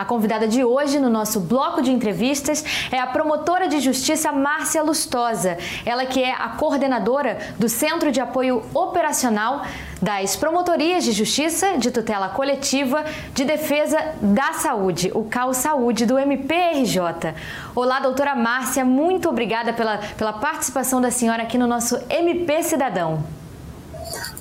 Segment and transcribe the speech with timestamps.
[0.00, 4.82] A convidada de hoje no nosso bloco de entrevistas é a promotora de justiça Márcia
[4.82, 5.58] Lustosa.
[5.84, 9.62] Ela que é a coordenadora do Centro de Apoio Operacional
[10.00, 16.18] das Promotorias de Justiça de Tutela Coletiva de Defesa da Saúde, o CAU Saúde do
[16.18, 17.34] MPRJ.
[17.74, 23.22] Olá, doutora Márcia, muito obrigada pela, pela participação da senhora aqui no nosso MP Cidadão.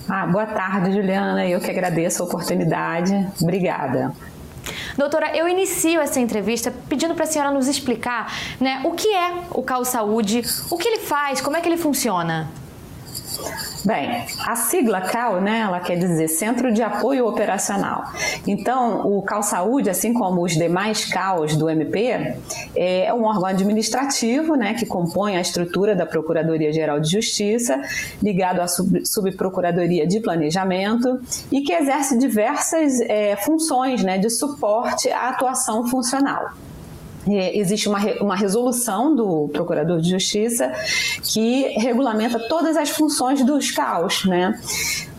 [0.07, 1.45] Ah, boa tarde, Juliana.
[1.45, 3.27] Eu que agradeço a oportunidade.
[3.41, 4.13] Obrigada.
[4.99, 9.45] Doutora, eu inicio essa entrevista pedindo para a senhora nos explicar né, o que é
[9.51, 12.49] o CAU Saúde, o que ele faz, como é que ele funciona.
[13.85, 18.11] Bem, a sigla CAL, né, ela quer dizer Centro de Apoio Operacional.
[18.45, 22.35] Então, o CAL Saúde, assim como os demais CAUs do MP,
[22.75, 27.81] é um órgão administrativo, né, que compõe a estrutura da Procuradoria-Geral de Justiça,
[28.21, 35.29] ligado à Subprocuradoria de Planejamento e que exerce diversas é, funções, né, de suporte à
[35.29, 36.51] atuação funcional.
[37.31, 40.71] É, existe uma, uma resolução do Procurador de Justiça
[41.23, 44.59] que regulamenta todas as funções dos CAUs, né?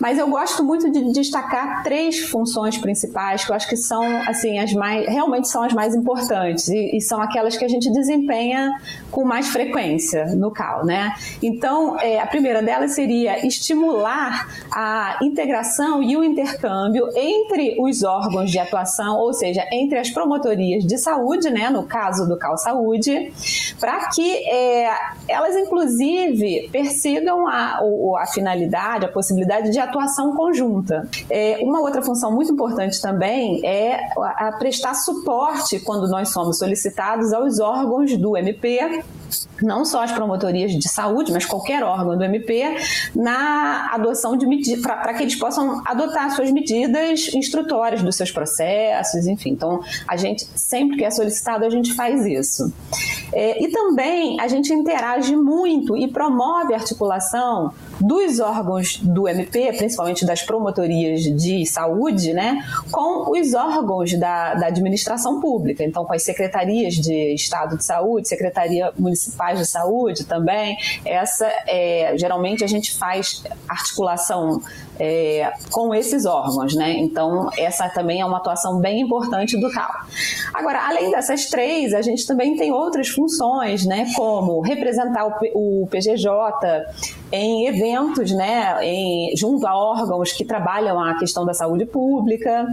[0.01, 4.59] Mas eu gosto muito de destacar três funções principais que eu acho que são, assim,
[4.59, 8.73] as mais, realmente são as mais importantes e, e são aquelas que a gente desempenha
[9.11, 11.13] com mais frequência no CAU, né?
[11.43, 18.51] Então, é, a primeira delas seria estimular a integração e o intercâmbio entre os órgãos
[18.51, 23.33] de atuação, ou seja, entre as promotorias de saúde, né, no caso do CAU Saúde,
[23.79, 24.91] para que é,
[25.29, 27.81] elas, inclusive, persigam a,
[28.19, 31.09] a finalidade, a possibilidade de atuação conjunta.
[31.29, 36.59] É, uma outra função muito importante também é a, a prestar suporte quando nós somos
[36.59, 39.03] solicitados aos órgãos do MP
[39.63, 42.65] não só as promotorias de saúde, mas qualquer órgão do MP,
[43.15, 49.27] na adoção de medidas, para que eles possam adotar suas medidas instrutórias dos seus processos,
[49.27, 49.51] enfim.
[49.51, 52.73] Então, a gente, sempre que é solicitado, a gente faz isso.
[53.33, 59.73] É, e também a gente interage muito e promove a articulação dos órgãos do MP,
[59.75, 66.13] principalmente das promotorias de saúde, né, com os órgãos da, da administração pública, então com
[66.13, 70.77] as secretarias de Estado de Saúde, secretaria municipais de saúde também.
[71.05, 74.63] Essa é, geralmente a gente faz articulação
[75.01, 76.93] é, com esses órgãos, né?
[76.99, 79.91] Então, essa também é uma atuação bem importante do CAL.
[80.53, 84.07] Agora, além dessas três, a gente também tem outras funções, né?
[84.15, 86.85] Como representar o, PGJ
[87.33, 88.77] em eventos, né?
[88.85, 92.67] Em, junto a órgãos que trabalham a questão da saúde pública.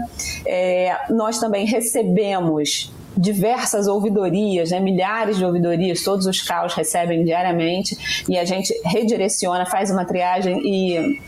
[0.45, 7.97] É, nós também recebemos diversas ouvidorias, né, milhares de ouvidorias, todos os CAUs recebem diariamente
[8.29, 11.19] e a gente redireciona, faz uma triagem e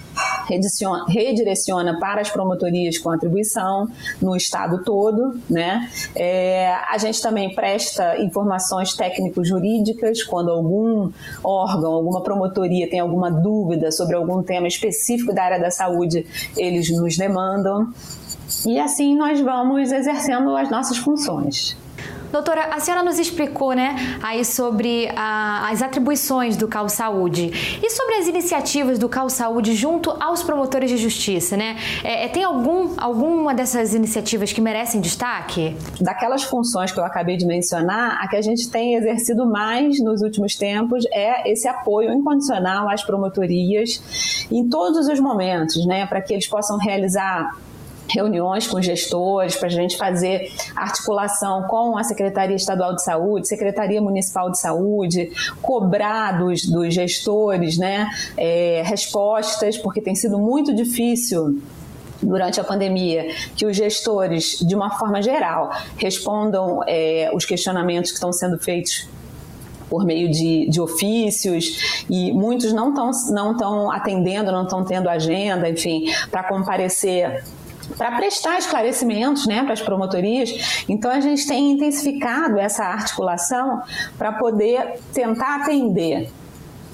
[0.49, 3.87] redireciona, redireciona para as promotorias com atribuição
[4.21, 5.89] no estado todo, né?
[6.15, 11.11] É, a gente também presta informações técnico-jurídicas quando algum
[11.43, 16.25] órgão, alguma promotoria tem alguma dúvida sobre algum tema específico da área da saúde,
[16.57, 17.93] eles nos demandam.
[18.65, 21.77] E assim nós vamos exercendo as nossas funções.
[22.31, 27.51] Doutora, a senhora nos explicou, né, aí sobre a, as atribuições do Cal Saúde
[27.83, 31.77] e sobre as iniciativas do Cal Saúde junto aos promotores de justiça, né?
[32.03, 35.75] É, é, tem algum, alguma dessas iniciativas que merecem destaque?
[35.99, 40.21] Daquelas funções que eu acabei de mencionar, a que a gente tem exercido mais nos
[40.21, 46.33] últimos tempos é esse apoio incondicional às promotorias em todos os momentos, né, para que
[46.33, 47.51] eles possam realizar
[48.09, 54.01] reuniões com gestores para a gente fazer articulação com a Secretaria Estadual de Saúde, Secretaria
[54.01, 55.31] Municipal de Saúde,
[55.61, 61.59] cobrar dos, dos gestores né, é, respostas, porque tem sido muito difícil
[62.21, 68.17] durante a pandemia, que os gestores, de uma forma geral, respondam é, os questionamentos que
[68.17, 69.07] estão sendo feitos
[69.89, 75.67] por meio de, de ofícios e muitos não estão não atendendo, não estão tendo agenda,
[75.67, 77.43] enfim, para comparecer
[77.97, 80.85] para prestar esclarecimentos né, para as promotorias.
[80.87, 83.81] Então, a gente tem intensificado essa articulação
[84.17, 86.29] para poder tentar atender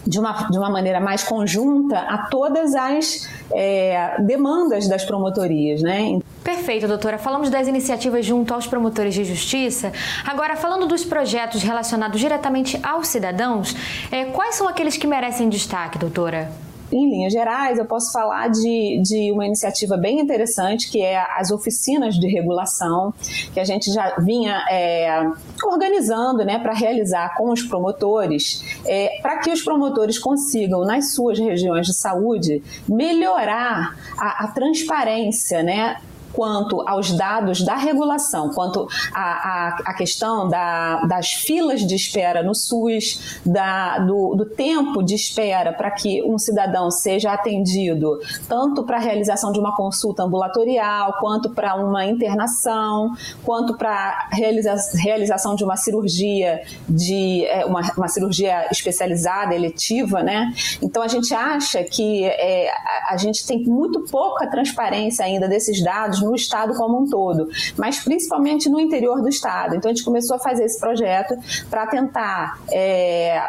[0.06, 6.20] de uma, de uma maneira mais conjunta a todas as é, demandas das promotorias, né?
[6.44, 7.18] Perfeito, doutora.
[7.18, 9.92] Falamos das iniciativas junto aos promotores de justiça.
[10.24, 13.76] Agora, falando dos projetos relacionados diretamente aos cidadãos,
[14.12, 16.52] é, quais são aqueles que merecem destaque, doutora?
[16.92, 21.52] Em linhas gerais, eu posso falar de, de uma iniciativa bem interessante, que é as
[21.52, 23.14] oficinas de regulação,
[23.54, 25.28] que a gente já vinha é,
[25.64, 31.40] organizando né, para realizar com os promotores, é, para que os promotores consigam, nas suas
[31.40, 35.98] regiões de saúde, melhorar a, a transparência, né?
[36.36, 43.40] Quanto aos dados da regulação, quanto à, questão da, das filas de espera no SUS,
[43.46, 49.00] da, do, do tempo de espera para que um cidadão seja atendido, tanto para a
[49.00, 55.64] realização de uma consulta ambulatorial, quanto para uma internação, quanto para a realiza, realização de
[55.64, 60.54] uma cirurgia de é, uma, uma cirurgia especializada, eletiva, né?
[60.82, 65.82] Então a gente acha que é, a, a gente tem muito pouca transparência ainda desses
[65.82, 69.76] dados no estado como um todo, mas principalmente no interior do estado.
[69.76, 71.36] Então a gente começou a fazer esse projeto
[71.70, 73.42] para tentar é,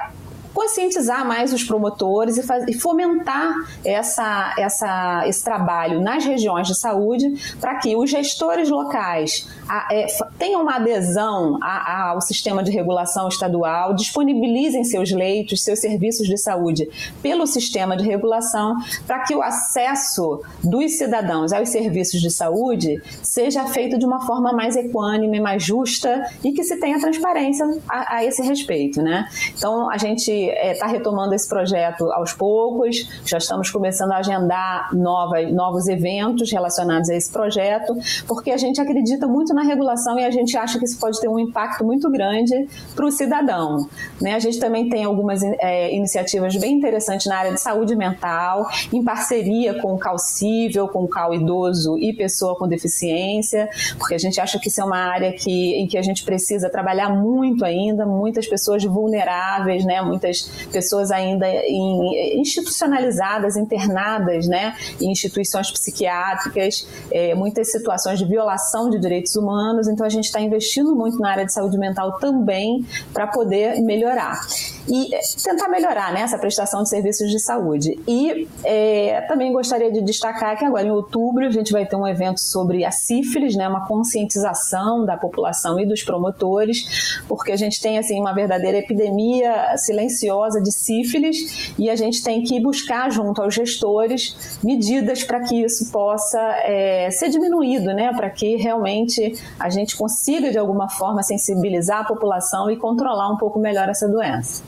[0.57, 3.55] conscientizar mais os promotores e, faz, e fomentar
[3.85, 7.27] essa, essa, esse trabalho nas regiões de saúde
[7.61, 10.07] para que os gestores locais a, é,
[10.39, 16.39] tenham uma adesão a, ao sistema de regulação estadual, disponibilizem seus leitos, seus serviços de
[16.39, 16.89] saúde
[17.21, 18.77] pelo sistema de regulação,
[19.07, 24.55] para que o acesso dos cidadãos aos serviços de saúde seja feito de uma forma
[24.55, 29.03] mais equânime, mais justa e que se tenha transparência a, a esse respeito.
[29.03, 29.29] Né?
[29.55, 34.91] Então, a gente está é, retomando esse projeto aos poucos, já estamos começando a agendar
[34.95, 37.97] novos eventos relacionados a esse projeto,
[38.27, 41.29] porque a gente acredita muito na regulação e a gente acha que isso pode ter
[41.29, 43.89] um impacto muito grande para o cidadão.
[44.21, 44.35] Né?
[44.35, 49.03] A gente também tem algumas é, iniciativas bem interessantes na área de saúde mental, em
[49.03, 54.41] parceria com o Calcível, com o Cal Idoso e pessoa com deficiência, porque a gente
[54.41, 58.07] acha que isso é uma área que, em que a gente precisa trabalhar muito ainda,
[58.07, 60.01] muitas pessoas vulneráveis, né?
[60.03, 60.36] muitas
[60.71, 68.99] pessoas ainda em, institucionalizadas, internadas né, em instituições psiquiátricas, é, muitas situações de violação de
[68.99, 69.89] direitos humanos.
[69.89, 74.41] Então, a gente está investindo muito na área de saúde mental também para poder melhorar
[74.89, 77.99] e é, tentar melhorar né, essa prestação de serviços de saúde.
[78.07, 82.07] E é, também gostaria de destacar que agora em outubro a gente vai ter um
[82.07, 87.81] evento sobre a sífilis, né, uma conscientização da população e dos promotores, porque a gente
[87.81, 90.26] tem assim uma verdadeira epidemia silenciosa
[90.61, 95.91] de sífilis e a gente tem que buscar junto aos gestores medidas para que isso
[95.91, 102.01] possa é, ser diminuído, né, para que realmente a gente consiga de alguma forma sensibilizar
[102.01, 104.63] a população e controlar um pouco melhor essa doença.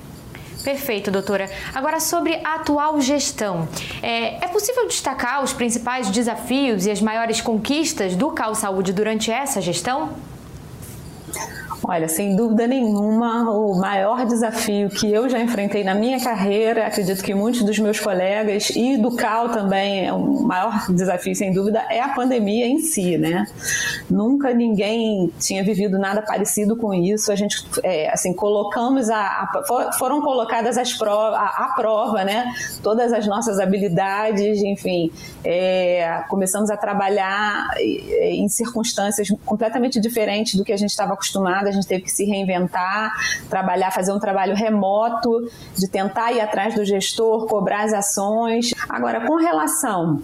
[0.63, 1.49] Perfeito, doutora.
[1.75, 3.69] Agora, sobre a atual gestão,
[4.03, 9.31] é, é, possível destacar os principais desafios e as maiores conquistas do Cal Saúde durante
[9.31, 10.11] essa gestão?
[11.83, 17.23] Olha, sem dúvida nenhuma, o maior desafio que eu já enfrentei na minha carreira, acredito
[17.23, 22.01] que muitos dos meus colegas e do CAL também, o maior desafio, sem dúvida, é
[22.01, 23.47] a pandemia em si, né?
[24.11, 27.31] Nunca ninguém tinha vivido nada parecido com isso.
[27.31, 32.53] A gente, é, assim, colocamos a, a, foram colocadas as provas, a, a, prova, né?
[32.83, 35.13] Todas as nossas habilidades, enfim,
[35.45, 41.73] é, começamos a trabalhar em circunstâncias completamente diferentes do que a gente estava acostumado a
[41.73, 43.13] gente teve que se reinventar,
[43.49, 48.75] trabalhar, fazer um trabalho remoto, de tentar ir atrás do gestor, cobrar as ações.
[48.89, 50.23] Agora, com relação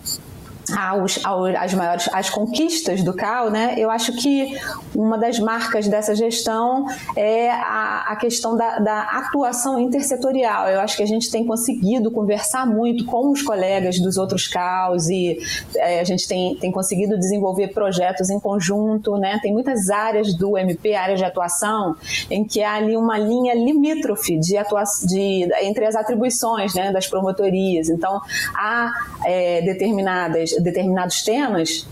[0.76, 4.56] aos, aos, as maiores as conquistas do CAL, né, eu acho que
[4.94, 10.68] uma das marcas dessa gestão é a, a questão da, da, atuação intersetorial.
[10.68, 15.08] Eu acho que a gente tem conseguido conversar muito com os colegas dos outros CAUs
[15.08, 15.38] e
[15.76, 19.16] é, a gente tem, tem conseguido desenvolver projetos em conjunto.
[19.16, 19.38] Né?
[19.42, 21.96] Tem muitas áreas do MP, áreas de atuação,
[22.30, 27.06] em que há ali uma linha limítrofe de atuação, de, entre as atribuições né, das
[27.06, 27.88] promotorias.
[27.88, 28.20] Então,
[28.54, 28.92] há
[29.24, 31.86] é, determinadas determinados temas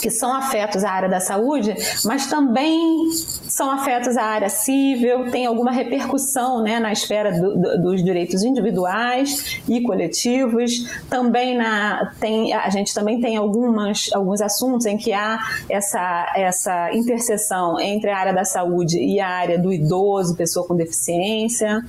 [0.00, 5.44] que são afetos à área da saúde, mas também são afetos à área civil, tem
[5.44, 11.02] alguma repercussão né, na esfera do, do, dos direitos individuais e coletivos.
[11.10, 16.92] Também na, tem, a gente também tem algumas, alguns assuntos em que há essa, essa
[16.94, 21.84] interseção entre a área da saúde e a área do idoso, pessoa com deficiência.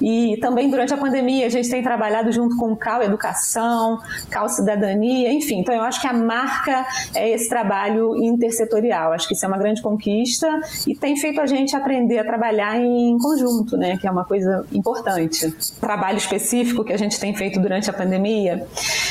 [0.00, 3.98] E também durante a pandemia a gente tem trabalhado junto com o CAL Educação,
[4.30, 5.60] CAL Cidadania, enfim.
[5.60, 9.12] Então eu acho que a marca é esse trabalho intersetorial.
[9.12, 10.48] Acho que isso é uma grande conquista
[10.86, 13.96] e tem feito a gente aprender a trabalhar em conjunto, né?
[13.96, 15.50] Que é uma coisa importante.
[15.80, 18.66] Trabalho específico que a gente tem feito durante a pandemia,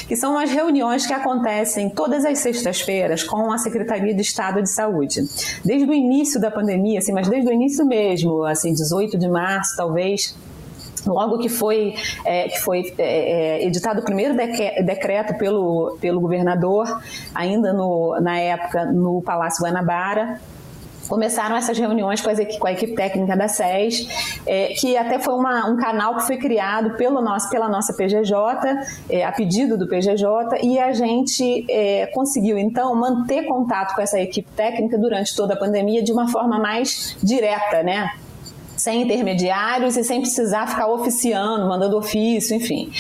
[0.07, 4.69] que são as reuniões que acontecem todas as sextas-feiras com a Secretaria de Estado de
[4.69, 5.21] Saúde.
[5.63, 9.75] Desde o início da pandemia, assim, mas desde o início mesmo, assim, 18 de março,
[9.75, 10.35] talvez,
[11.05, 11.95] Logo que foi,
[12.25, 16.85] é, que foi é, é editado o primeiro decreto pelo, pelo governador,
[17.35, 20.39] ainda no, na época no Palácio Guanabara,
[21.07, 24.07] começaram essas reuniões com, as, com a equipe técnica da SES,
[24.45, 28.33] é, que até foi uma, um canal que foi criado pelo nosso, pela nossa PGJ,
[29.09, 34.19] é, a pedido do PGJ, e a gente é, conseguiu então manter contato com essa
[34.19, 38.09] equipe técnica durante toda a pandemia de uma forma mais direta, né?
[38.83, 42.91] Sem intermediários e sem precisar ficar oficiando, mandando ofício, enfim.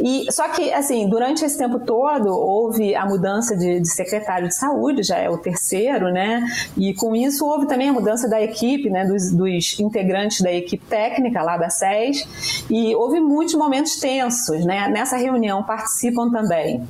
[0.00, 4.56] E só que assim, durante esse tempo todo houve a mudança de, de, secretário de
[4.56, 6.44] saúde, já é o terceiro, né?
[6.76, 9.04] E com isso houve também a mudança da equipe, né?
[9.04, 14.88] Dos, dos integrantes da equipe técnica lá da SES e houve muitos momentos tensos, né?
[14.88, 16.82] Nessa reunião participam também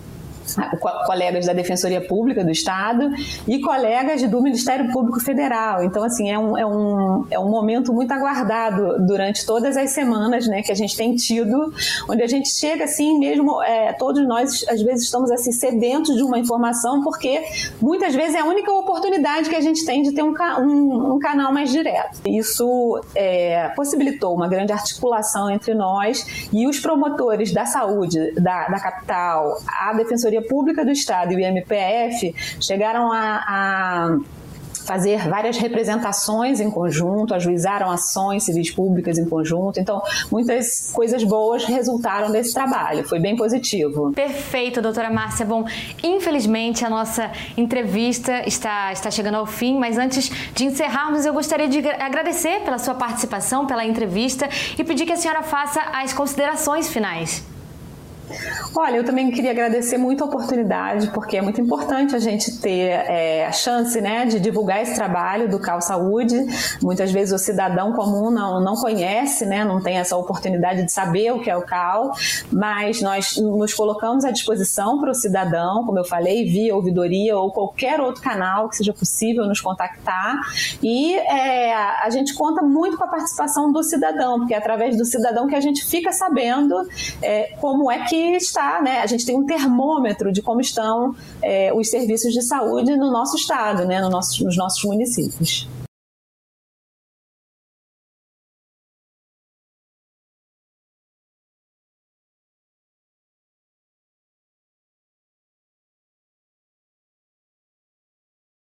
[1.07, 3.11] colegas da Defensoria Pública do Estado
[3.47, 5.83] e colegas do Ministério Público Federal.
[5.83, 10.47] Então, assim, é um, é um, é um momento muito aguardado durante todas as semanas
[10.47, 11.73] né, que a gente tem tido,
[12.09, 16.23] onde a gente chega assim mesmo, é, todos nós às vezes estamos assim sedentos de
[16.23, 17.43] uma informação, porque
[17.81, 21.19] muitas vezes é a única oportunidade que a gente tem de ter um, um, um
[21.19, 22.21] canal mais direto.
[22.27, 28.81] Isso é, possibilitou uma grande articulação entre nós e os promotores da saúde da, da
[28.81, 34.19] capital, a Defensoria Defensoria Pública do Estado e o IMPF chegaram a, a
[34.87, 39.79] fazer várias representações em conjunto, ajuizaram ações civis públicas em conjunto.
[39.79, 43.07] Então, muitas coisas boas resultaram desse trabalho.
[43.07, 44.13] Foi bem positivo.
[44.13, 45.45] Perfeito, doutora Márcia.
[45.45, 45.65] Bom,
[46.03, 51.69] infelizmente a nossa entrevista está, está chegando ao fim, mas antes de encerrarmos, eu gostaria
[51.69, 56.89] de agradecer pela sua participação, pela entrevista e pedir que a senhora faça as considerações
[56.89, 57.45] finais.
[58.77, 62.91] Olha, eu também queria agradecer muito a oportunidade, porque é muito importante a gente ter
[62.91, 66.37] é, a chance né, de divulgar esse trabalho do Cal Saúde.
[66.83, 71.33] Muitas vezes o cidadão comum não, não conhece, né, não tem essa oportunidade de saber
[71.33, 72.13] o que é o Cal,
[72.53, 77.51] mas nós nos colocamos à disposição para o cidadão, como eu falei, via ouvidoria ou
[77.51, 80.37] qualquer outro canal que seja possível nos contactar.
[80.83, 85.05] E é, a gente conta muito com a participação do cidadão, porque é através do
[85.05, 86.87] cidadão que a gente fica sabendo
[87.23, 89.01] é, como é que está, né?
[89.01, 93.37] A gente tem um termômetro de como estão é, os serviços de saúde no nosso
[93.37, 94.01] estado, né?
[94.01, 95.69] No nosso, nos nossos municípios.